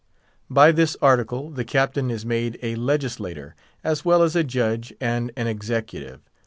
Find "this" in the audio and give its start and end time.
0.71-0.97